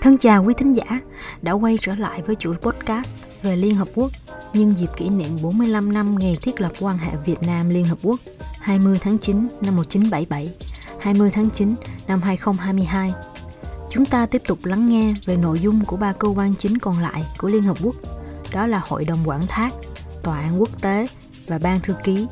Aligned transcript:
Thân 0.00 0.18
chào 0.18 0.44
quý 0.44 0.54
thính 0.54 0.72
giả 0.72 1.00
đã 1.42 1.52
quay 1.52 1.78
trở 1.80 1.94
lại 1.94 2.22
với 2.22 2.36
chuỗi 2.36 2.54
podcast 2.56 3.16
về 3.42 3.56
Liên 3.56 3.74
Hợp 3.74 3.88
Quốc 3.94 4.10
nhân 4.52 4.74
dịp 4.78 4.90
kỷ 4.96 5.08
niệm 5.08 5.30
45 5.42 5.92
năm 5.92 6.18
ngày 6.18 6.36
thiết 6.42 6.60
lập 6.60 6.72
quan 6.80 6.98
hệ 6.98 7.10
Việt 7.24 7.42
Nam 7.42 7.68
Liên 7.68 7.84
Hợp 7.84 7.98
Quốc 8.02 8.20
20 8.60 8.98
tháng 9.02 9.18
9 9.18 9.48
năm 9.60 9.76
1977, 9.76 10.54
20 11.00 11.30
tháng 11.30 11.50
9 11.50 11.74
năm 12.08 12.22
2022. 12.22 13.10
Chúng 13.90 14.04
ta 14.04 14.26
tiếp 14.26 14.42
tục 14.46 14.64
lắng 14.64 14.88
nghe 14.88 15.14
về 15.26 15.36
nội 15.36 15.58
dung 15.58 15.84
của 15.84 15.96
ba 15.96 16.12
cơ 16.12 16.28
quan 16.28 16.54
chính 16.54 16.78
còn 16.78 16.98
lại 16.98 17.24
của 17.38 17.48
Liên 17.48 17.62
Hợp 17.62 17.76
Quốc, 17.82 17.94
đó 18.52 18.66
là 18.66 18.82
Hội 18.88 19.04
đồng 19.04 19.18
Quản 19.24 19.40
thác, 19.48 19.74
Tòa 20.22 20.40
án 20.40 20.60
Quốc 20.60 20.82
tế 20.82 21.06
và 21.46 21.58
Ban 21.58 21.80
Thư 21.80 21.94
ký 22.04 22.26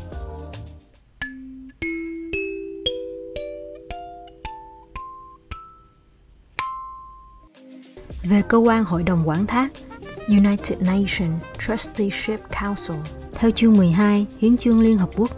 về 8.22 8.42
cơ 8.48 8.58
quan 8.58 8.84
Hội 8.84 9.02
đồng 9.02 9.28
Quản 9.28 9.46
thác 9.46 9.68
United 10.28 10.78
Nations 10.80 11.42
Trusteeship 11.66 12.40
Council 12.60 12.96
theo 13.32 13.50
chương 13.50 13.76
12 13.76 14.26
Hiến 14.38 14.56
chương 14.56 14.80
Liên 14.80 14.98
Hợp 14.98 15.10
Quốc, 15.16 15.30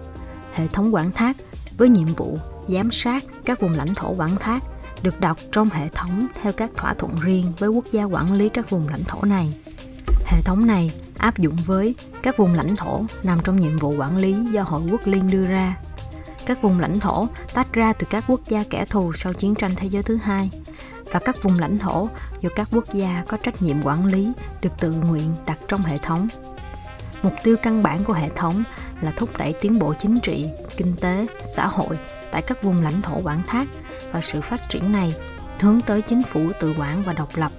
hệ 0.52 0.66
thống 0.66 0.94
quản 0.94 1.12
thác 1.12 1.36
với 1.78 1.88
nhiệm 1.88 2.06
vụ 2.06 2.36
giám 2.68 2.90
sát 2.90 3.24
các 3.44 3.60
vùng 3.60 3.72
lãnh 3.72 3.94
thổ 3.94 4.14
quản 4.14 4.36
thác 4.36 4.62
được 5.02 5.20
đọc 5.20 5.38
trong 5.52 5.68
hệ 5.68 5.88
thống 5.88 6.26
theo 6.42 6.52
các 6.52 6.70
thỏa 6.74 6.94
thuận 6.94 7.20
riêng 7.20 7.52
với 7.58 7.68
quốc 7.68 7.84
gia 7.92 8.04
quản 8.04 8.32
lý 8.32 8.48
các 8.48 8.70
vùng 8.70 8.88
lãnh 8.88 9.04
thổ 9.04 9.22
này. 9.22 9.52
Hệ 10.26 10.42
thống 10.42 10.66
này 10.66 10.90
áp 11.18 11.38
dụng 11.38 11.56
với 11.66 11.94
các 12.22 12.36
vùng 12.36 12.54
lãnh 12.54 12.76
thổ 12.76 13.04
nằm 13.22 13.38
trong 13.44 13.60
nhiệm 13.60 13.76
vụ 13.76 13.94
quản 13.98 14.16
lý 14.16 14.34
do 14.52 14.62
Hội 14.62 14.82
Quốc 14.90 15.00
Liên 15.04 15.30
đưa 15.30 15.46
ra. 15.46 15.76
Các 16.46 16.62
vùng 16.62 16.80
lãnh 16.80 17.00
thổ 17.00 17.28
tách 17.54 17.72
ra 17.72 17.92
từ 17.92 18.06
các 18.10 18.24
quốc 18.26 18.40
gia 18.48 18.64
kẻ 18.70 18.84
thù 18.84 19.12
sau 19.12 19.32
chiến 19.32 19.54
tranh 19.54 19.70
thế 19.76 19.88
giới 19.88 20.02
thứ 20.02 20.16
hai 20.16 20.50
và 21.12 21.20
các 21.20 21.42
vùng 21.42 21.58
lãnh 21.58 21.78
thổ 21.78 22.08
do 22.40 22.50
các 22.56 22.68
quốc 22.72 22.94
gia 22.94 23.24
có 23.28 23.36
trách 23.36 23.62
nhiệm 23.62 23.76
quản 23.82 24.06
lý 24.06 24.32
được 24.62 24.70
tự 24.80 24.92
nguyện 24.92 25.34
đặt 25.46 25.58
trong 25.68 25.82
hệ 25.82 25.98
thống. 25.98 26.28
Mục 27.22 27.32
tiêu 27.44 27.56
căn 27.62 27.82
bản 27.82 28.04
của 28.04 28.12
hệ 28.12 28.28
thống 28.36 28.62
là 29.00 29.12
thúc 29.16 29.30
đẩy 29.38 29.52
tiến 29.52 29.78
bộ 29.78 29.94
chính 29.94 30.20
trị, 30.20 30.46
kinh 30.76 30.94
tế, 31.00 31.26
xã 31.54 31.66
hội 31.66 31.96
tại 32.30 32.42
các 32.42 32.62
vùng 32.62 32.82
lãnh 32.82 33.02
thổ 33.02 33.20
quản 33.24 33.42
thác 33.46 33.68
và 34.12 34.20
sự 34.20 34.40
phát 34.40 34.68
triển 34.68 34.92
này 34.92 35.14
hướng 35.60 35.80
tới 35.80 36.02
chính 36.02 36.22
phủ 36.22 36.46
tự 36.60 36.74
quản 36.78 37.02
và 37.02 37.12
độc 37.12 37.28
lập. 37.34 37.52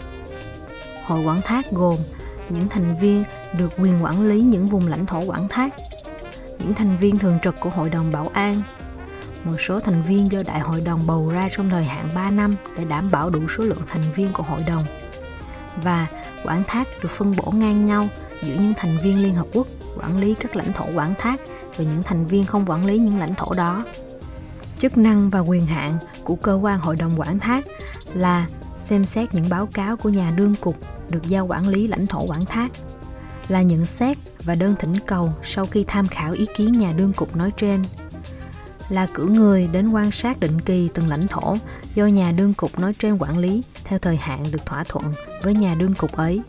Hội 1.05 1.23
quản 1.23 1.41
thác 1.41 1.71
gồm 1.71 1.95
những 2.49 2.69
thành 2.69 2.95
viên 3.01 3.23
được 3.57 3.71
quyền 3.77 4.03
quản 4.03 4.27
lý 4.27 4.41
những 4.41 4.67
vùng 4.67 4.87
lãnh 4.87 5.05
thổ 5.05 5.21
quản 5.21 5.47
thác, 5.47 5.73
những 6.59 6.73
thành 6.73 6.97
viên 6.97 7.17
thường 7.17 7.39
trực 7.43 7.55
của 7.59 7.69
Hội 7.69 7.89
đồng 7.89 8.11
Bảo 8.11 8.29
an, 8.33 8.61
một 9.43 9.55
số 9.67 9.79
thành 9.79 10.01
viên 10.01 10.31
do 10.31 10.43
Đại 10.45 10.59
hội 10.59 10.81
đồng 10.81 11.01
bầu 11.07 11.29
ra 11.29 11.49
trong 11.55 11.69
thời 11.69 11.83
hạn 11.83 12.09
3 12.15 12.31
năm 12.31 12.55
để 12.77 12.85
đảm 12.85 13.11
bảo 13.11 13.29
đủ 13.29 13.39
số 13.57 13.63
lượng 13.63 13.81
thành 13.87 14.03
viên 14.15 14.31
của 14.31 14.43
hội 14.43 14.63
đồng. 14.67 14.83
Và 15.83 16.07
quản 16.43 16.63
thác 16.63 16.87
được 17.03 17.11
phân 17.11 17.33
bổ 17.37 17.51
ngang 17.51 17.85
nhau 17.85 18.07
giữa 18.43 18.53
những 18.53 18.73
thành 18.77 18.97
viên 19.03 19.23
Liên 19.23 19.35
Hợp 19.35 19.47
Quốc 19.53 19.67
quản 19.97 20.17
lý 20.17 20.35
các 20.35 20.55
lãnh 20.55 20.73
thổ 20.73 20.85
quản 20.95 21.13
thác 21.17 21.39
và 21.77 21.83
những 21.83 22.03
thành 22.03 22.27
viên 22.27 22.45
không 22.45 22.65
quản 22.65 22.85
lý 22.85 22.99
những 22.99 23.19
lãnh 23.19 23.33
thổ 23.35 23.53
đó. 23.53 23.85
Chức 24.79 24.97
năng 24.97 25.29
và 25.29 25.39
quyền 25.39 25.65
hạn 25.65 25.97
của 26.23 26.35
cơ 26.35 26.53
quan 26.53 26.79
hội 26.79 26.95
đồng 26.95 27.19
quản 27.19 27.39
thác 27.39 27.65
là 28.13 28.47
xem 28.85 29.05
xét 29.05 29.35
những 29.35 29.49
báo 29.49 29.65
cáo 29.65 29.97
của 29.97 30.09
nhà 30.09 30.31
đương 30.35 30.55
cục 30.55 30.75
được 31.09 31.23
giao 31.27 31.47
quản 31.47 31.67
lý 31.67 31.87
lãnh 31.87 32.07
thổ 32.07 32.25
quản 32.27 32.45
thác, 32.45 32.71
là 33.47 33.61
nhận 33.61 33.85
xét 33.85 34.17
và 34.43 34.55
đơn 34.55 34.75
thỉnh 34.79 34.93
cầu 35.05 35.33
sau 35.43 35.65
khi 35.65 35.85
tham 35.87 36.07
khảo 36.07 36.31
ý 36.31 36.45
kiến 36.57 36.71
nhà 36.71 36.91
đương 36.97 37.13
cục 37.13 37.35
nói 37.35 37.51
trên 37.57 37.83
là 38.89 39.07
cử 39.13 39.23
người 39.23 39.67
đến 39.71 39.89
quan 39.89 40.11
sát 40.11 40.39
định 40.39 40.61
kỳ 40.61 40.89
từng 40.93 41.07
lãnh 41.07 41.27
thổ 41.27 41.55
do 41.95 42.05
nhà 42.05 42.31
đương 42.31 42.53
cục 42.53 42.79
nói 42.79 42.93
trên 42.93 43.17
quản 43.17 43.37
lý 43.37 43.63
theo 43.83 43.99
thời 43.99 44.17
hạn 44.17 44.43
được 44.51 44.65
thỏa 44.65 44.83
thuận 44.83 45.13
với 45.43 45.53
nhà 45.53 45.75
đương 45.79 45.93
cục 45.93 46.11
ấy. 46.11 46.41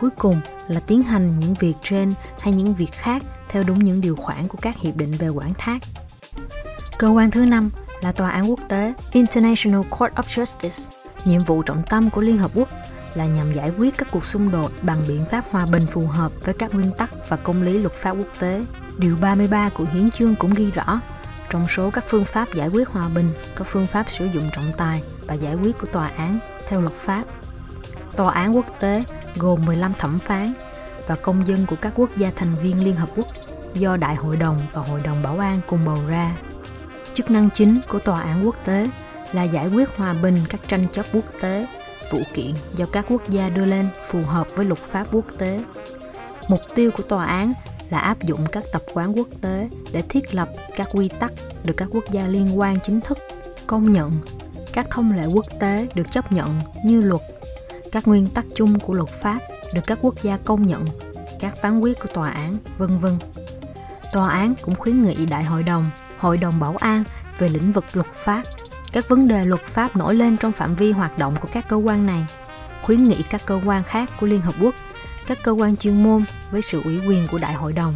Cuối 0.00 0.10
cùng 0.10 0.40
là 0.68 0.80
tiến 0.80 1.02
hành 1.02 1.38
những 1.38 1.54
việc 1.54 1.74
trên 1.82 2.12
hay 2.40 2.52
những 2.52 2.74
việc 2.74 2.92
khác 2.92 3.22
theo 3.48 3.62
đúng 3.62 3.78
những 3.78 4.00
điều 4.00 4.16
khoản 4.16 4.48
của 4.48 4.58
các 4.62 4.76
hiệp 4.76 4.96
định 4.96 5.12
về 5.12 5.28
quản 5.28 5.54
thác. 5.58 5.78
Cơ 6.98 7.08
quan 7.08 7.30
thứ 7.30 7.44
năm 7.44 7.70
là 8.00 8.12
Tòa 8.12 8.30
án 8.30 8.50
quốc 8.50 8.60
tế, 8.68 8.94
International 9.12 9.80
Court 9.90 10.14
of 10.14 10.22
Justice. 10.44 10.90
Nhiệm 11.24 11.44
vụ 11.44 11.62
trọng 11.62 11.82
tâm 11.90 12.10
của 12.10 12.20
Liên 12.20 12.38
Hợp 12.38 12.50
Quốc 12.54 12.68
là 13.14 13.26
nhằm 13.26 13.52
giải 13.52 13.70
quyết 13.78 13.98
các 13.98 14.08
cuộc 14.10 14.24
xung 14.24 14.50
đột 14.50 14.72
bằng 14.82 15.04
biện 15.08 15.24
pháp 15.30 15.44
hòa 15.50 15.66
bình 15.66 15.86
phù 15.86 16.06
hợp 16.06 16.32
với 16.44 16.54
các 16.54 16.74
nguyên 16.74 16.90
tắc 16.92 17.28
và 17.28 17.36
công 17.36 17.62
lý 17.62 17.78
luật 17.78 17.92
pháp 17.92 18.10
quốc 18.10 18.28
tế. 18.38 18.62
Điều 18.98 19.16
33 19.20 19.68
của 19.68 19.86
Hiến 19.92 20.10
chương 20.10 20.34
cũng 20.34 20.54
ghi 20.54 20.70
rõ 20.70 21.00
trong 21.50 21.66
số 21.68 21.90
các 21.90 22.04
phương 22.08 22.24
pháp 22.24 22.54
giải 22.54 22.68
quyết 22.68 22.88
hòa 22.88 23.08
bình 23.08 23.30
có 23.54 23.64
phương 23.64 23.86
pháp 23.86 24.06
sử 24.10 24.24
dụng 24.24 24.50
trọng 24.52 24.70
tài 24.76 25.02
và 25.26 25.34
giải 25.34 25.54
quyết 25.54 25.78
của 25.78 25.86
tòa 25.86 26.08
án 26.16 26.38
theo 26.68 26.80
luật 26.80 26.94
pháp. 26.94 27.24
Tòa 28.16 28.32
án 28.32 28.56
quốc 28.56 28.66
tế 28.80 29.04
gồm 29.36 29.64
15 29.66 29.92
thẩm 29.98 30.18
phán 30.18 30.52
và 31.06 31.14
công 31.14 31.46
dân 31.46 31.66
của 31.66 31.76
các 31.80 31.92
quốc 31.96 32.10
gia 32.16 32.30
thành 32.36 32.54
viên 32.62 32.84
Liên 32.84 32.94
Hợp 32.94 33.08
Quốc 33.16 33.26
do 33.74 33.96
Đại 33.96 34.14
hội 34.14 34.36
đồng 34.36 34.58
và 34.72 34.82
Hội 34.82 35.00
đồng 35.04 35.22
Bảo 35.22 35.38
an 35.38 35.60
cùng 35.66 35.80
bầu 35.84 35.98
ra. 36.08 36.36
Chức 37.14 37.30
năng 37.30 37.50
chính 37.50 37.80
của 37.88 37.98
tòa 37.98 38.20
án 38.20 38.46
quốc 38.46 38.56
tế 38.64 38.88
là 39.32 39.42
giải 39.42 39.68
quyết 39.68 39.96
hòa 39.96 40.14
bình 40.22 40.36
các 40.48 40.60
tranh 40.68 40.84
chấp 40.92 41.06
quốc 41.12 41.24
tế, 41.40 41.66
vụ 42.10 42.20
kiện 42.34 42.54
do 42.76 42.84
các 42.92 43.04
quốc 43.08 43.28
gia 43.28 43.48
đưa 43.48 43.64
lên 43.64 43.88
phù 44.06 44.22
hợp 44.22 44.46
với 44.54 44.64
luật 44.64 44.78
pháp 44.78 45.06
quốc 45.12 45.24
tế. 45.38 45.60
Mục 46.48 46.60
tiêu 46.74 46.90
của 46.90 47.02
tòa 47.02 47.24
án 47.24 47.52
là 47.90 47.98
áp 47.98 48.22
dụng 48.22 48.46
các 48.52 48.64
tập 48.72 48.82
quán 48.94 49.12
quốc 49.18 49.28
tế 49.40 49.68
để 49.92 50.02
thiết 50.08 50.34
lập 50.34 50.48
các 50.76 50.88
quy 50.92 51.08
tắc 51.08 51.32
được 51.64 51.74
các 51.76 51.88
quốc 51.92 52.04
gia 52.10 52.26
liên 52.26 52.58
quan 52.58 52.76
chính 52.80 53.00
thức, 53.00 53.18
công 53.66 53.92
nhận. 53.92 54.12
Các 54.72 54.86
thông 54.90 55.12
lệ 55.12 55.26
quốc 55.26 55.46
tế 55.60 55.86
được 55.94 56.12
chấp 56.12 56.32
nhận 56.32 56.60
như 56.84 57.00
luật. 57.00 57.20
Các 57.92 58.08
nguyên 58.08 58.26
tắc 58.26 58.44
chung 58.54 58.80
của 58.80 58.94
luật 58.94 59.08
pháp 59.08 59.38
được 59.74 59.82
các 59.86 59.98
quốc 60.02 60.14
gia 60.22 60.36
công 60.36 60.66
nhận. 60.66 60.86
Các 61.40 61.54
phán 61.62 61.80
quyết 61.80 62.00
của 62.00 62.08
tòa 62.14 62.28
án, 62.30 62.56
vân 62.78 62.98
vân. 62.98 63.16
Tòa 64.12 64.28
án 64.28 64.54
cũng 64.62 64.74
khuyến 64.76 65.02
nghị 65.02 65.26
đại 65.26 65.44
hội 65.44 65.62
đồng 65.62 65.90
hội 66.18 66.38
đồng 66.38 66.60
bảo 66.60 66.76
an 66.76 67.04
về 67.38 67.48
lĩnh 67.48 67.72
vực 67.72 67.84
luật 67.92 68.14
pháp. 68.14 68.42
Các 68.92 69.08
vấn 69.08 69.28
đề 69.28 69.44
luật 69.44 69.60
pháp 69.60 69.96
nổi 69.96 70.14
lên 70.14 70.36
trong 70.36 70.52
phạm 70.52 70.74
vi 70.74 70.92
hoạt 70.92 71.18
động 71.18 71.36
của 71.40 71.48
các 71.52 71.68
cơ 71.68 71.76
quan 71.76 72.06
này. 72.06 72.26
Khuyến 72.82 73.04
nghị 73.04 73.22
các 73.22 73.42
cơ 73.46 73.60
quan 73.66 73.82
khác 73.84 74.10
của 74.20 74.26
liên 74.26 74.40
hợp 74.40 74.54
quốc 74.60 74.74
các 75.26 75.38
cơ 75.42 75.52
quan 75.52 75.76
chuyên 75.76 76.02
môn 76.02 76.24
với 76.50 76.62
sự 76.62 76.82
ủy 76.82 77.00
quyền 77.08 77.26
của 77.30 77.38
đại 77.38 77.54
hội 77.54 77.72
đồng 77.72 77.94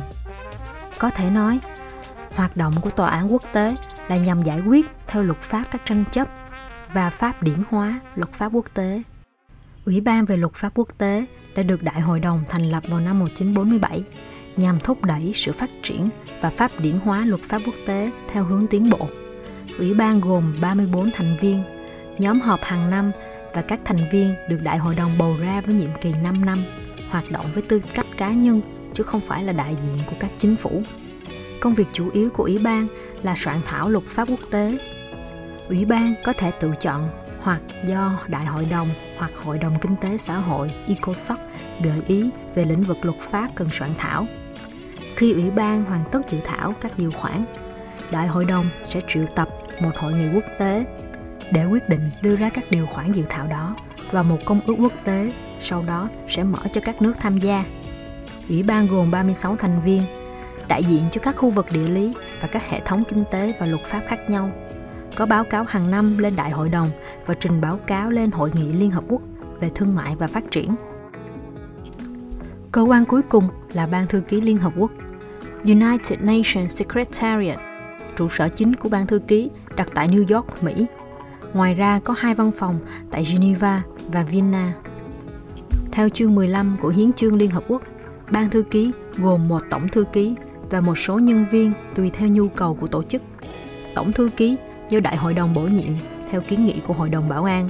có 0.98 1.10
thể 1.10 1.30
nói 1.30 1.60
hoạt 2.34 2.56
động 2.56 2.74
của 2.80 2.91
tòa 2.91 3.10
án 3.10 3.32
quốc 3.32 3.42
tế 3.52 3.76
là 4.08 4.16
nhằm 4.16 4.42
giải 4.42 4.60
quyết 4.60 4.86
theo 5.06 5.22
luật 5.22 5.42
pháp 5.42 5.64
các 5.70 5.82
tranh 5.86 6.04
chấp 6.12 6.28
và 6.92 7.10
pháp 7.10 7.42
điển 7.42 7.62
hóa 7.70 8.00
luật 8.14 8.32
pháp 8.32 8.48
quốc 8.52 8.66
tế. 8.74 9.02
Ủy 9.84 10.00
ban 10.00 10.24
về 10.24 10.36
luật 10.36 10.52
pháp 10.54 10.72
quốc 10.74 10.88
tế 10.98 11.24
đã 11.54 11.62
được 11.62 11.82
Đại 11.82 12.00
hội 12.00 12.20
đồng 12.20 12.42
thành 12.48 12.70
lập 12.70 12.82
vào 12.88 13.00
năm 13.00 13.18
1947 13.18 14.04
nhằm 14.56 14.80
thúc 14.80 15.04
đẩy 15.04 15.32
sự 15.34 15.52
phát 15.52 15.70
triển 15.82 16.08
và 16.41 16.50
pháp 16.50 16.70
điển 16.80 16.98
hóa 16.98 17.24
luật 17.24 17.42
pháp 17.42 17.62
quốc 17.66 17.74
tế 17.86 18.10
theo 18.32 18.44
hướng 18.44 18.66
tiến 18.66 18.91
bộ. 18.91 19.08
Ủy 19.78 19.94
ban 19.94 20.20
gồm 20.20 20.60
34 20.60 21.10
thành 21.14 21.36
viên, 21.41 21.62
nhóm 22.18 22.41
họp 22.41 22.60
hàng 22.62 22.91
năm 22.91 23.12
và 23.54 23.62
các 23.62 23.80
thành 23.84 24.08
viên 24.12 24.34
được 24.48 24.58
Đại 24.62 24.78
hội 24.78 24.94
đồng 24.94 25.10
bầu 25.18 25.36
ra 25.41 25.60
với 25.60 25.74
nhiệm 25.74 25.91
kỳ 26.00 26.12
5 26.22 26.44
năm 26.44 26.64
hoạt 27.10 27.31
động 27.31 27.47
với 27.54 27.62
tư 27.62 27.81
cách 27.94 28.06
cá 28.16 28.31
nhân 28.31 28.60
chứ 28.94 29.03
không 29.03 29.21
phải 29.21 29.44
là 29.44 29.53
đại 29.53 29.76
diện 29.82 29.98
của 30.06 30.16
các 30.21 30.31
chính 30.38 30.56
phủ. 30.56 30.82
Công 31.60 31.75
việc 31.75 31.87
chủ 31.93 32.10
yếu 32.12 32.31
của 32.31 32.43
ủy 32.43 32.59
ban 32.59 32.88
là 33.22 33.34
soạn 33.37 33.60
thảo 33.66 33.88
luật 33.88 34.04
pháp 34.04 34.28
quốc 34.31 34.41
tế. 34.50 34.78
Ủy 35.69 35.84
ban 35.84 36.15
có 36.25 36.32
thể 36.32 36.50
tự 36.50 36.72
chọn 36.81 37.09
hoặc 37.41 37.60
do 37.87 38.21
Đại 38.28 38.47
hội 38.47 38.66
đồng 38.71 38.88
hoặc 39.19 39.31
Hội 39.44 39.59
đồng 39.59 39.75
Kinh 39.81 39.97
tế 39.97 40.16
Xã 40.16 40.37
hội 40.37 40.71
ECOSOC 40.87 41.38
gợi 41.82 42.03
ý 42.06 42.31
về 42.54 42.65
lĩnh 42.65 42.84
vực 42.84 42.98
luật 43.03 43.19
pháp 43.21 43.48
cần 43.54 43.69
soạn 43.72 43.91
thảo. 43.98 44.27
Khi 45.16 45.32
Ủy 45.32 45.50
ban 45.50 45.84
hoàn 45.84 46.00
tất 46.12 46.21
dự 46.31 46.38
thảo 46.44 46.75
các 46.81 46.98
điều 46.98 47.10
khoản, 47.10 47.44
Đại 48.10 48.27
hội 48.27 48.44
đồng 48.44 48.71
sẽ 48.88 49.00
triệu 49.09 49.24
tập 49.36 49.48
một 49.80 49.97
hội 49.97 50.12
nghị 50.12 50.27
quốc 50.34 50.45
tế 50.59 50.84
để 51.53 51.65
quyết 51.65 51.89
định 51.89 52.10
đưa 52.22 52.36
ra 52.36 52.51
các 52.51 52.65
điều 52.71 52.86
khoản 52.86 53.12
dự 53.12 53.24
thảo 53.28 53.47
đó 53.47 53.77
và 54.10 54.22
một 54.22 54.39
công 54.45 54.60
ước 54.66 54.74
quốc 54.78 54.92
tế 55.04 55.33
sau 55.60 55.83
đó 55.83 56.09
sẽ 56.28 56.45
mở 56.45 56.59
cho 56.72 56.80
các 56.84 57.03
nước 57.03 57.12
tham 57.18 57.39
gia. 57.39 57.65
Ủy 58.48 58.62
ban 58.62 58.86
gồm 58.86 59.10
36 59.10 59.57
thành 59.57 59.80
viên, 59.84 60.03
đại 60.68 60.84
diện 60.84 61.03
cho 61.12 61.21
các 61.21 61.36
khu 61.36 61.51
vực 61.51 61.66
địa 61.72 61.89
lý 61.89 62.15
và 62.42 62.48
các 62.48 62.62
hệ 62.68 62.80
thống 62.80 63.03
kinh 63.09 63.24
tế 63.30 63.53
và 63.60 63.66
luật 63.66 63.84
pháp 63.84 64.03
khác 64.07 64.30
nhau. 64.30 64.51
Có 65.16 65.27
báo 65.27 65.45
cáo 65.45 65.65
hàng 65.65 65.91
năm 65.91 66.18
lên 66.18 66.36
Đại 66.36 66.51
hội 66.51 66.68
đồng 66.68 66.89
và 67.27 67.34
trình 67.34 67.60
báo 67.60 67.77
cáo 67.86 68.10
lên 68.10 68.30
Hội 68.30 68.51
nghị 68.54 68.72
Liên 68.72 68.91
Hợp 68.91 69.04
Quốc 69.09 69.22
về 69.60 69.71
thương 69.74 69.95
mại 69.95 70.16
và 70.16 70.27
phát 70.27 70.51
triển. 70.51 70.74
Cơ 72.72 72.83
quan 72.83 73.04
cuối 73.04 73.22
cùng 73.22 73.48
là 73.72 73.86
Ban 73.86 74.07
Thư 74.07 74.21
ký 74.21 74.41
Liên 74.41 74.59
Hợp 74.59 74.72
Quốc, 74.77 74.91
United 75.65 76.21
Nations 76.21 76.77
Secretariat, 76.77 77.59
trụ 78.16 78.28
sở 78.28 78.48
chính 78.48 78.77
của 78.77 78.89
Ban 78.89 79.07
Thư 79.07 79.18
ký 79.18 79.51
đặt 79.77 79.89
tại 79.95 80.09
New 80.09 80.34
York, 80.36 80.62
Mỹ. 80.62 80.86
Ngoài 81.54 81.74
ra 81.74 82.01
có 82.04 82.15
hai 82.18 82.34
văn 82.34 82.51
phòng 82.59 82.78
tại 83.10 83.24
Geneva 83.24 83.83
và 84.09 84.22
Vienna. 84.22 84.74
Theo 85.92 86.09
chương 86.09 86.34
15 86.34 86.77
của 86.83 86.89
Hiến 86.89 87.13
chương 87.13 87.37
Liên 87.37 87.51
Hợp 87.51 87.65
Quốc, 87.69 87.83
ban 88.33 88.51
thư 88.51 88.63
ký 88.63 88.92
gồm 89.16 89.48
một 89.48 89.63
tổng 89.71 89.89
thư 89.89 90.04
ký 90.13 90.34
và 90.71 90.81
một 90.81 90.98
số 90.98 91.19
nhân 91.19 91.47
viên 91.51 91.72
tùy 91.95 92.10
theo 92.10 92.28
nhu 92.28 92.48
cầu 92.48 92.75
của 92.75 92.87
tổ 92.87 93.03
chức. 93.03 93.22
Tổng 93.95 94.13
thư 94.13 94.31
ký 94.37 94.57
do 94.89 95.01
Đại 95.01 95.16
hội 95.16 95.34
đồng 95.34 95.54
bổ 95.54 95.60
nhiệm 95.60 95.92
theo 96.31 96.41
kiến 96.41 96.66
nghị 96.66 96.81
của 96.87 96.95
Hội 96.95 97.09
đồng 97.09 97.28
Bảo 97.28 97.45
an. 97.45 97.69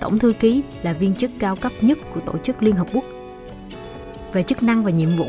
Tổng 0.00 0.18
thư 0.18 0.32
ký 0.32 0.62
là 0.82 0.92
viên 0.92 1.14
chức 1.14 1.30
cao 1.38 1.56
cấp 1.56 1.72
nhất 1.80 1.98
của 2.14 2.20
Tổ 2.20 2.32
chức 2.38 2.62
Liên 2.62 2.76
Hợp 2.76 2.86
Quốc. 2.92 3.04
Về 4.32 4.42
chức 4.42 4.62
năng 4.62 4.84
và 4.84 4.90
nhiệm 4.90 5.16
vụ, 5.16 5.26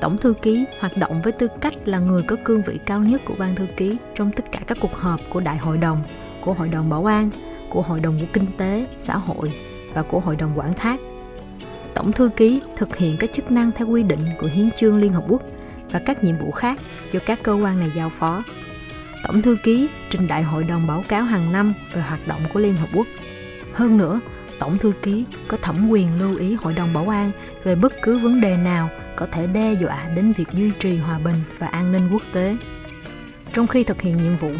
Tổng 0.00 0.18
thư 0.18 0.34
ký 0.42 0.64
hoạt 0.80 0.96
động 0.96 1.22
với 1.22 1.32
tư 1.32 1.48
cách 1.60 1.74
là 1.88 1.98
người 1.98 2.22
có 2.22 2.36
cương 2.44 2.62
vị 2.66 2.78
cao 2.86 3.00
nhất 3.00 3.22
của 3.24 3.34
ban 3.38 3.54
thư 3.54 3.66
ký 3.76 3.96
trong 4.14 4.32
tất 4.32 4.52
cả 4.52 4.60
các 4.66 4.78
cuộc 4.80 4.94
họp 4.94 5.20
của 5.30 5.40
Đại 5.40 5.56
hội 5.56 5.78
đồng, 5.78 6.02
của 6.44 6.52
Hội 6.52 6.68
đồng 6.68 6.90
Bảo 6.90 7.04
an, 7.04 7.30
của 7.70 7.82
Hội 7.82 8.00
đồng 8.00 8.20
của 8.20 8.26
Kinh 8.32 8.46
tế, 8.56 8.86
Xã 8.98 9.16
hội 9.16 9.52
và 9.94 10.02
của 10.02 10.20
Hội 10.20 10.36
đồng 10.36 10.58
Quản 10.58 10.74
thác. 10.74 11.00
Tổng 11.94 12.12
thư 12.12 12.30
ký 12.36 12.60
thực 12.76 12.96
hiện 12.96 13.16
các 13.16 13.32
chức 13.32 13.50
năng 13.50 13.72
theo 13.72 13.88
quy 13.88 14.02
định 14.02 14.20
của 14.38 14.46
Hiến 14.46 14.70
chương 14.70 14.98
Liên 14.98 15.12
Hợp 15.12 15.24
Quốc 15.28 15.42
và 15.90 16.00
các 16.06 16.24
nhiệm 16.24 16.38
vụ 16.38 16.50
khác 16.50 16.80
do 17.12 17.20
các 17.26 17.42
cơ 17.42 17.52
quan 17.52 17.80
này 17.80 17.90
giao 17.96 18.10
phó. 18.10 18.42
Tổng 19.24 19.42
thư 19.42 19.56
ký 19.62 19.88
trình 20.10 20.26
đại 20.26 20.42
hội 20.42 20.64
đồng 20.64 20.86
báo 20.86 21.04
cáo 21.08 21.24
hàng 21.24 21.52
năm 21.52 21.74
về 21.94 22.02
hoạt 22.02 22.28
động 22.28 22.40
của 22.52 22.60
Liên 22.60 22.76
Hợp 22.76 22.88
Quốc. 22.94 23.06
Hơn 23.72 23.96
nữa, 23.96 24.20
Tổng 24.58 24.78
thư 24.78 24.92
ký 25.02 25.24
có 25.48 25.56
thẩm 25.56 25.88
quyền 25.88 26.18
lưu 26.18 26.36
ý 26.36 26.54
Hội 26.54 26.72
đồng 26.72 26.92
Bảo 26.92 27.12
an 27.12 27.30
về 27.64 27.74
bất 27.74 27.92
cứ 28.02 28.18
vấn 28.18 28.40
đề 28.40 28.56
nào 28.56 28.90
có 29.16 29.26
thể 29.26 29.46
đe 29.46 29.72
dọa 29.72 30.06
đến 30.16 30.32
việc 30.32 30.48
duy 30.52 30.70
trì 30.80 30.96
hòa 30.96 31.18
bình 31.18 31.36
và 31.58 31.66
an 31.66 31.92
ninh 31.92 32.08
quốc 32.12 32.22
tế. 32.32 32.56
Trong 33.52 33.66
khi 33.66 33.84
thực 33.84 34.00
hiện 34.00 34.16
nhiệm 34.16 34.36
vụ, 34.36 34.52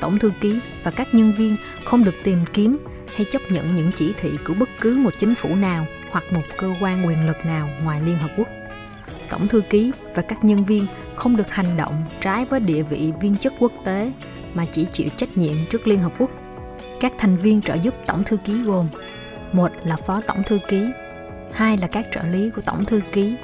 Tổng 0.00 0.18
thư 0.18 0.30
ký 0.40 0.60
và 0.84 0.90
các 0.90 1.14
nhân 1.14 1.32
viên 1.38 1.56
không 1.84 2.04
được 2.04 2.14
tìm 2.22 2.38
kiếm 2.52 2.78
hay 3.14 3.26
chấp 3.32 3.42
nhận 3.50 3.76
những 3.76 3.90
chỉ 3.96 4.12
thị 4.20 4.30
của 4.46 4.54
bất 4.54 4.68
cứ 4.80 4.96
một 4.96 5.18
chính 5.18 5.34
phủ 5.34 5.56
nào 5.56 5.86
hoặc 6.10 6.24
một 6.30 6.42
cơ 6.58 6.74
quan 6.80 7.06
quyền 7.06 7.26
lực 7.26 7.46
nào 7.46 7.68
ngoài 7.84 8.00
Liên 8.00 8.16
Hợp 8.16 8.30
Quốc. 8.36 8.48
Tổng 9.30 9.48
thư 9.48 9.60
ký 9.60 9.92
và 10.14 10.22
các 10.22 10.44
nhân 10.44 10.64
viên 10.64 10.86
không 11.14 11.36
được 11.36 11.50
hành 11.50 11.76
động 11.76 12.04
trái 12.20 12.44
với 12.44 12.60
địa 12.60 12.82
vị 12.82 13.12
viên 13.20 13.36
chức 13.36 13.52
quốc 13.58 13.72
tế 13.84 14.12
mà 14.54 14.64
chỉ 14.72 14.86
chịu 14.92 15.08
trách 15.16 15.36
nhiệm 15.36 15.56
trước 15.70 15.86
Liên 15.86 15.98
Hợp 15.98 16.12
Quốc. 16.18 16.30
Các 17.00 17.12
thành 17.18 17.36
viên 17.36 17.62
trợ 17.62 17.74
giúp 17.74 17.94
Tổng 18.06 18.24
thư 18.24 18.36
ký 18.36 18.62
gồm 18.62 18.88
một 19.52 19.72
là 19.84 19.96
Phó 19.96 20.20
Tổng 20.20 20.42
thư 20.46 20.58
ký, 20.68 20.86
hai 21.52 21.76
là 21.76 21.86
các 21.86 22.06
trợ 22.14 22.22
lý 22.22 22.50
của 22.50 22.62
Tổng 22.62 22.84
thư 22.84 23.00
ký, 23.12 23.36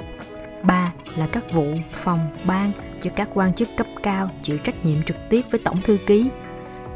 ba 0.63 0.93
là 1.15 1.27
các 1.27 1.51
vụ, 1.51 1.67
phòng, 1.91 2.29
ban 2.43 2.71
cho 3.01 3.09
các 3.15 3.29
quan 3.33 3.53
chức 3.53 3.69
cấp 3.77 3.87
cao 4.03 4.29
chịu 4.43 4.57
trách 4.57 4.85
nhiệm 4.85 5.03
trực 5.03 5.17
tiếp 5.29 5.41
với 5.51 5.59
Tổng 5.63 5.81
thư 5.81 5.97
ký, 6.05 6.29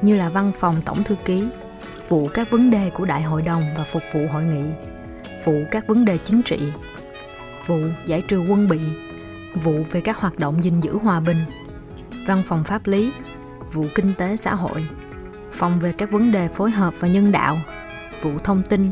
như 0.01 0.17
là 0.17 0.29
văn 0.29 0.51
phòng 0.55 0.81
Tổng 0.85 1.03
thư 1.03 1.15
ký, 1.25 1.47
vụ 2.09 2.29
các 2.33 2.51
vấn 2.51 2.71
đề 2.71 2.89
của 2.89 3.05
Đại 3.05 3.21
hội 3.21 3.41
đồng 3.41 3.63
và 3.77 3.83
phục 3.83 4.03
vụ 4.13 4.27
hội 4.27 4.43
nghị, 4.43 4.63
vụ 5.45 5.63
các 5.71 5.87
vấn 5.87 6.05
đề 6.05 6.17
chính 6.17 6.41
trị, 6.41 6.71
vụ 7.67 7.77
giải 8.05 8.23
trừ 8.27 8.39
quân 8.49 8.67
bị, 8.67 8.79
vụ 9.55 9.83
về 9.91 10.01
các 10.01 10.17
hoạt 10.17 10.39
động 10.39 10.63
gìn 10.63 10.79
giữ 10.79 10.97
hòa 10.97 11.19
bình, 11.19 11.37
văn 12.25 12.43
phòng 12.45 12.63
pháp 12.63 12.87
lý, 12.87 13.11
vụ 13.73 13.85
kinh 13.95 14.13
tế 14.17 14.37
xã 14.37 14.55
hội, 14.55 14.85
phòng 15.51 15.79
về 15.79 15.91
các 15.91 16.11
vấn 16.11 16.31
đề 16.31 16.47
phối 16.47 16.71
hợp 16.71 16.93
và 16.99 17.07
nhân 17.07 17.31
đạo, 17.31 17.57
vụ 18.21 18.31
thông 18.43 18.61
tin, 18.69 18.91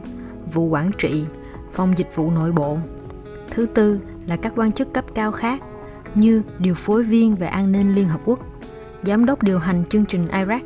vụ 0.53 0.65
quản 0.65 0.91
trị, 0.97 1.25
phòng 1.73 1.97
dịch 1.97 2.15
vụ 2.15 2.31
nội 2.31 2.51
bộ. 2.51 2.77
Thứ 3.49 3.65
tư 3.65 3.99
là 4.25 4.35
các 4.35 4.53
quan 4.55 4.71
chức 4.71 4.93
cấp 4.93 5.05
cao 5.13 5.31
khác 5.31 5.59
như 6.15 6.41
điều 6.59 6.75
phối 6.75 7.03
viên 7.03 7.35
về 7.35 7.47
an 7.47 7.71
ninh 7.71 7.95
Liên 7.95 8.07
Hợp 8.07 8.19
Quốc, 8.25 8.39
giám 9.03 9.25
đốc 9.25 9.43
điều 9.43 9.59
hành 9.59 9.83
chương 9.89 10.05
trình 10.05 10.27
Iraq, 10.27 10.61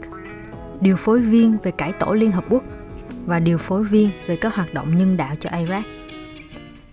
điều 0.81 0.95
phối 0.95 1.19
viên 1.19 1.57
về 1.63 1.71
cải 1.71 1.91
tổ 1.91 2.13
Liên 2.13 2.31
Hợp 2.31 2.45
Quốc 2.49 2.63
và 3.25 3.39
điều 3.39 3.57
phối 3.57 3.83
viên 3.83 4.11
về 4.27 4.35
các 4.35 4.55
hoạt 4.55 4.73
động 4.73 4.97
nhân 4.97 5.17
đạo 5.17 5.35
cho 5.39 5.49
Iraq. 5.49 5.83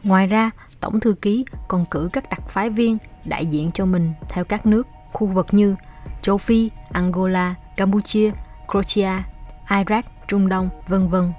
Ngoài 0.03 0.27
ra, 0.27 0.51
Tổng 0.81 1.01
thư 1.01 1.13
ký 1.13 1.45
còn 1.69 1.85
cử 1.91 2.09
các 2.13 2.25
đặc 2.31 2.49
phái 2.49 2.71
viên 2.71 2.99
đại 3.25 3.47
diện 3.47 3.71
cho 3.71 3.87
mình 3.87 4.13
theo 4.29 4.45
các 4.45 4.67
nước, 4.67 4.87
khu 5.13 5.27
vực 5.27 5.47
như 5.51 5.77
châu 6.23 6.39
Phi, 6.39 6.71
Angola, 6.93 7.55
Campuchia, 7.77 8.31
Croatia, 8.69 9.23
Iraq, 9.69 10.03
Trung 10.29 10.49
Đông, 10.49 10.69
vân 10.89 11.09
vân. 11.09 11.33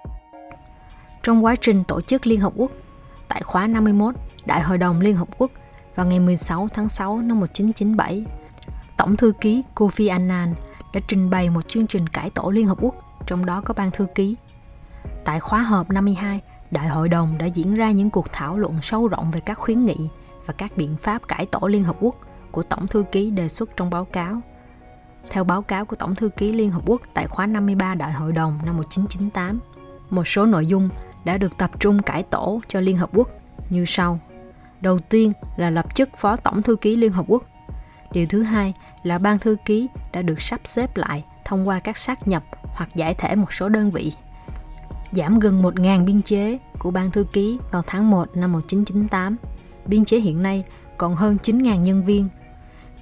Trong 1.24 1.46
quá 1.46 1.56
trình 1.62 1.84
tổ 1.84 2.02
chức 2.02 2.28
Liên 2.28 2.40
Hợp 2.40 2.54
Quốc, 2.56 2.72
tại 3.28 3.42
khóa 3.42 3.68
51, 3.68 4.16
Đại 4.46 4.62
hội 4.62 4.78
đồng 4.78 5.02
Liên 5.02 5.16
Hợp 5.16 5.28
Quốc 5.38 5.52
vào 5.96 6.06
ngày 6.06 6.20
16 6.20 6.68
tháng 6.74 6.90
6 6.90 7.22
năm 7.22 7.40
1997, 7.40 8.26
Tổng 8.98 9.18
thư 9.18 9.34
ký 9.42 9.64
Kofi 9.76 10.12
Annan 10.12 10.54
đã 10.94 11.00
trình 11.08 11.30
bày 11.30 11.50
một 11.50 11.68
chương 11.68 11.88
trình 11.88 12.10
cải 12.10 12.30
tổ 12.30 12.50
Liên 12.50 12.68
Hợp 12.68 12.78
Quốc, 12.82 12.96
trong 13.28 13.46
đó 13.46 13.62
có 13.66 13.74
ban 13.74 13.92
thư 13.92 14.06
ký. 14.16 14.36
Tại 15.24 15.40
khóa 15.40 15.62
họp 15.62 15.90
52, 15.90 16.42
Đại 16.72 16.88
hội 16.88 17.10
đồng 17.10 17.38
đã 17.38 17.46
diễn 17.46 17.76
ra 17.76 17.92
những 17.92 18.10
cuộc 18.10 18.32
thảo 18.32 18.58
luận 18.58 18.80
sâu 18.82 19.08
rộng 19.08 19.32
về 19.32 19.40
các 19.40 19.58
khuyến 19.58 19.86
nghị 19.86 20.10
và 20.46 20.54
các 20.58 20.78
biện 20.78 20.96
pháp 20.98 21.28
cải 21.28 21.46
tổ 21.46 21.68
Liên 21.68 21.84
Hợp 21.84 21.96
Quốc 22.00 22.16
của 22.52 22.64
Tổng 22.64 22.88
thư 22.88 23.04
ký 23.12 23.32
đề 23.32 23.48
xuất 23.48 23.78
trong 23.78 23.90
báo 23.90 24.06
cáo. 24.06 24.42
Theo 25.30 25.44
báo 25.44 25.62
cáo 25.62 25.86
của 25.86 25.96
Tổng 25.96 26.16
thư 26.16 26.30
ký 26.30 26.52
Liên 26.52 26.72
Hợp 26.72 26.82
Quốc 26.86 27.02
tại 27.14 27.28
khóa 27.28 27.46
53 27.46 27.96
Đại 27.96 28.12
hội 28.12 28.32
đồng 28.32 28.60
năm 28.66 28.78
1998, 28.78 29.60
một 30.10 30.28
số 30.28 30.46
nội 30.46 30.66
dung 30.66 30.90
đã 31.26 31.38
được 31.38 31.58
tập 31.58 31.72
trung 31.80 32.02
cải 32.02 32.24
tổ 32.24 32.62
cho 32.68 32.80
Liên 32.80 32.98
Hợp 32.98 33.10
Quốc 33.14 33.30
như 33.70 33.86
sau. 33.88 34.20
Đầu 34.82 35.00
tiên 35.00 35.34
là 35.58 35.70
lập 35.70 35.96
chức 35.96 36.10
Phó 36.18 36.36
Tổng 36.36 36.62
Thư 36.62 36.76
ký 36.76 36.96
Liên 36.96 37.12
Hợp 37.12 37.26
Quốc. 37.28 37.44
Điều 38.12 38.26
thứ 38.30 38.44
hai 38.44 38.74
là 39.04 39.18
ban 39.18 39.40
thư 39.40 39.56
ký 39.66 39.88
đã 40.12 40.22
được 40.22 40.42
sắp 40.42 40.60
xếp 40.64 40.98
lại 40.98 41.26
thông 41.46 41.68
qua 41.68 41.80
các 41.80 41.98
sát 41.98 42.28
nhập 42.28 42.44
hoặc 42.64 42.90
giải 42.96 43.14
thể 43.14 43.36
một 43.36 43.54
số 43.54 43.70
đơn 43.70 43.92
vị. 43.92 44.14
Giảm 45.12 45.40
gần 45.40 45.62
1.000 45.62 46.06
biên 46.06 46.22
chế 46.22 46.60
của 46.80 46.92
ban 46.92 47.12
thư 47.12 47.26
ký 47.34 47.60
vào 47.72 47.84
tháng 47.88 48.10
1 48.10 48.38
năm 48.38 48.52
1998. 48.52 49.36
Biên 49.86 50.06
chế 50.06 50.20
hiện 50.20 50.44
nay 50.44 50.64
còn 50.98 51.16
hơn 51.16 51.38
9.000 51.44 51.82
nhân 51.82 52.06
viên. 52.06 52.30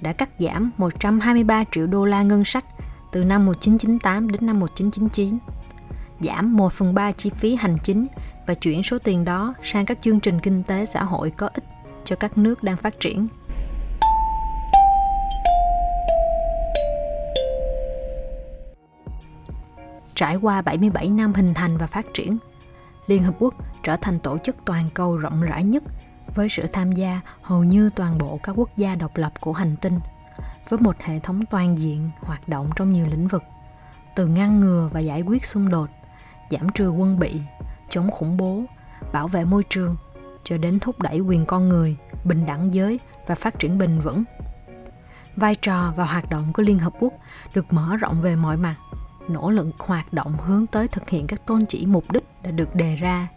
Đã 0.02 0.12
cắt 0.12 0.28
giảm 0.38 0.70
123 0.76 1.64
triệu 1.72 1.86
đô 1.86 2.04
la 2.04 2.22
ngân 2.22 2.44
sách 2.44 2.64
từ 3.12 3.24
năm 3.24 3.46
1998 3.46 4.30
đến 4.30 4.46
năm 4.46 4.60
1999 4.60 5.38
giảm 6.20 6.56
1 6.56 6.72
phần 6.72 6.94
3 6.94 7.12
chi 7.12 7.30
phí 7.30 7.54
hành 7.54 7.76
chính 7.82 8.06
và 8.46 8.54
chuyển 8.54 8.82
số 8.82 8.98
tiền 8.98 9.24
đó 9.24 9.54
sang 9.62 9.86
các 9.86 9.98
chương 10.02 10.20
trình 10.20 10.40
kinh 10.40 10.62
tế 10.62 10.86
xã 10.86 11.04
hội 11.04 11.30
có 11.30 11.48
ích 11.54 11.64
cho 12.04 12.16
các 12.16 12.38
nước 12.38 12.62
đang 12.62 12.76
phát 12.76 13.00
triển. 13.00 13.28
Trải 20.20 20.36
qua 20.36 20.62
77 20.62 21.08
năm 21.08 21.34
hình 21.34 21.54
thành 21.54 21.76
và 21.76 21.86
phát 21.86 22.06
triển, 22.14 22.38
Liên 23.06 23.22
Hợp 23.22 23.34
Quốc 23.38 23.54
trở 23.82 23.96
thành 23.96 24.18
tổ 24.18 24.38
chức 24.38 24.56
toàn 24.64 24.88
cầu 24.94 25.16
rộng 25.16 25.42
rãi 25.42 25.64
nhất 25.64 25.82
với 26.34 26.48
sự 26.48 26.66
tham 26.66 26.92
gia 26.92 27.20
hầu 27.42 27.64
như 27.64 27.90
toàn 27.96 28.18
bộ 28.18 28.40
các 28.42 28.52
quốc 28.56 28.76
gia 28.76 28.94
độc 28.94 29.16
lập 29.16 29.32
của 29.40 29.52
hành 29.52 29.76
tinh, 29.80 30.00
với 30.68 30.80
một 30.80 30.96
hệ 31.00 31.18
thống 31.18 31.46
toàn 31.50 31.78
diện 31.78 32.10
hoạt 32.20 32.48
động 32.48 32.70
trong 32.76 32.92
nhiều 32.92 33.06
lĩnh 33.06 33.28
vực, 33.28 33.42
từ 34.14 34.26
ngăn 34.26 34.60
ngừa 34.60 34.90
và 34.92 35.00
giải 35.00 35.22
quyết 35.22 35.44
xung 35.44 35.68
đột 35.68 35.90
giảm 36.50 36.68
trừ 36.68 36.90
quân 36.90 37.18
bị, 37.18 37.40
chống 37.88 38.10
khủng 38.10 38.36
bố, 38.36 38.62
bảo 39.12 39.28
vệ 39.28 39.44
môi 39.44 39.62
trường, 39.68 39.96
cho 40.44 40.56
đến 40.56 40.78
thúc 40.78 41.00
đẩy 41.00 41.20
quyền 41.20 41.46
con 41.46 41.68
người, 41.68 41.96
bình 42.24 42.46
đẳng 42.46 42.74
giới 42.74 43.00
và 43.26 43.34
phát 43.34 43.58
triển 43.58 43.78
bền 43.78 44.00
vững. 44.00 44.24
Vai 45.36 45.54
trò 45.54 45.92
và 45.96 46.04
hoạt 46.04 46.30
động 46.30 46.52
của 46.54 46.62
Liên 46.62 46.78
Hợp 46.78 46.92
Quốc 47.00 47.12
được 47.54 47.72
mở 47.72 47.96
rộng 47.96 48.22
về 48.22 48.36
mọi 48.36 48.56
mặt, 48.56 48.74
nỗ 49.32 49.50
lực 49.50 49.66
hoạt 49.78 50.12
động 50.12 50.36
hướng 50.36 50.66
tới 50.66 50.88
thực 50.88 51.10
hiện 51.10 51.26
các 51.26 51.46
tôn 51.46 51.66
chỉ 51.66 51.86
mục 51.86 52.04
đích 52.12 52.24
đã 52.42 52.50
được 52.50 52.74
đề 52.74 52.96
ra, 52.96 53.28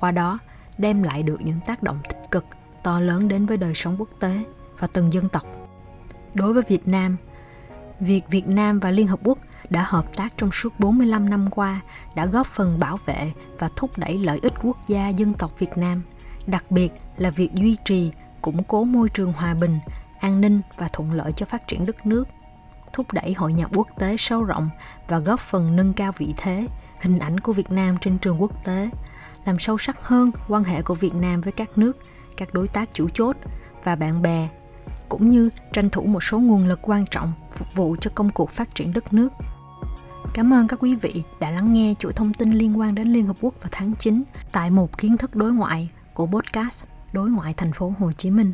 qua 0.00 0.10
đó 0.10 0.38
đem 0.78 1.02
lại 1.02 1.22
được 1.22 1.40
những 1.40 1.60
tác 1.66 1.82
động 1.82 1.98
tích 2.08 2.30
cực 2.30 2.44
to 2.82 3.00
lớn 3.00 3.28
đến 3.28 3.46
với 3.46 3.56
đời 3.56 3.72
sống 3.74 3.96
quốc 3.98 4.08
tế 4.20 4.44
và 4.78 4.86
từng 4.92 5.12
dân 5.12 5.28
tộc. 5.28 5.44
Đối 6.34 6.52
với 6.52 6.62
Việt 6.68 6.88
Nam, 6.88 7.16
việc 8.00 8.22
Việt 8.28 8.46
Nam 8.48 8.80
và 8.80 8.90
Liên 8.90 9.06
Hợp 9.06 9.20
Quốc 9.24 9.38
đã 9.70 9.84
hợp 9.88 10.16
tác 10.16 10.32
trong 10.36 10.50
suốt 10.52 10.72
45 10.78 11.30
năm 11.30 11.50
qua 11.50 11.80
đã 12.14 12.26
góp 12.26 12.46
phần 12.46 12.78
bảo 12.78 12.98
vệ 13.06 13.32
và 13.58 13.68
thúc 13.76 13.90
đẩy 13.96 14.18
lợi 14.18 14.38
ích 14.42 14.52
quốc 14.62 14.76
gia 14.88 15.08
dân 15.08 15.34
tộc 15.34 15.58
Việt 15.58 15.76
Nam, 15.76 16.02
đặc 16.46 16.64
biệt 16.70 16.92
là 17.16 17.30
việc 17.30 17.54
duy 17.54 17.76
trì, 17.84 18.10
củng 18.42 18.64
cố 18.64 18.84
môi 18.84 19.08
trường 19.08 19.32
hòa 19.32 19.54
bình, 19.54 19.78
an 20.20 20.40
ninh 20.40 20.60
và 20.76 20.88
thuận 20.92 21.12
lợi 21.12 21.32
cho 21.36 21.46
phát 21.46 21.68
triển 21.68 21.86
đất 21.86 22.06
nước, 22.06 22.28
thúc 22.94 23.12
đẩy 23.12 23.32
hội 23.32 23.52
nhập 23.52 23.70
quốc 23.74 23.88
tế 23.98 24.16
sâu 24.18 24.44
rộng 24.44 24.70
và 25.08 25.18
góp 25.18 25.40
phần 25.40 25.76
nâng 25.76 25.92
cao 25.92 26.12
vị 26.18 26.34
thế, 26.36 26.68
hình 27.00 27.18
ảnh 27.18 27.40
của 27.40 27.52
Việt 27.52 27.70
Nam 27.70 27.96
trên 28.00 28.18
trường 28.18 28.42
quốc 28.42 28.64
tế, 28.64 28.90
làm 29.44 29.58
sâu 29.58 29.78
sắc 29.78 30.02
hơn 30.02 30.30
quan 30.48 30.64
hệ 30.64 30.82
của 30.82 30.94
Việt 30.94 31.14
Nam 31.14 31.40
với 31.40 31.52
các 31.52 31.78
nước, 31.78 31.98
các 32.36 32.54
đối 32.54 32.68
tác 32.68 32.88
chủ 32.92 33.08
chốt 33.14 33.36
và 33.84 33.94
bạn 33.96 34.22
bè 34.22 34.48
cũng 35.08 35.28
như 35.28 35.50
tranh 35.72 35.90
thủ 35.90 36.02
một 36.02 36.22
số 36.22 36.38
nguồn 36.38 36.66
lực 36.66 36.78
quan 36.82 37.04
trọng 37.10 37.32
phục 37.50 37.74
vụ 37.74 37.96
cho 38.00 38.10
công 38.14 38.30
cuộc 38.30 38.50
phát 38.50 38.74
triển 38.74 38.92
đất 38.92 39.12
nước. 39.12 39.28
Cảm 40.34 40.52
ơn 40.52 40.68
các 40.68 40.78
quý 40.80 40.94
vị 40.94 41.22
đã 41.40 41.50
lắng 41.50 41.72
nghe 41.72 41.94
chuỗi 41.98 42.12
thông 42.12 42.32
tin 42.32 42.50
liên 42.50 42.78
quan 42.78 42.94
đến 42.94 43.12
Liên 43.12 43.26
Hợp 43.26 43.36
Quốc 43.40 43.54
vào 43.60 43.68
tháng 43.72 43.92
9 43.98 44.22
tại 44.52 44.70
một 44.70 44.98
kiến 44.98 45.16
thức 45.16 45.36
đối 45.36 45.52
ngoại 45.52 45.90
của 46.14 46.26
podcast 46.26 46.84
Đối 47.12 47.30
ngoại 47.30 47.54
thành 47.54 47.72
phố 47.72 47.94
Hồ 47.98 48.12
Chí 48.12 48.30
Minh. 48.30 48.52